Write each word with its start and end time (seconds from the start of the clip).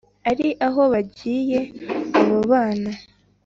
ari- 0.29 0.47
aho 0.67 0.81
bagiye 0.93 1.59
abo 2.19 2.39
bana 2.51 2.91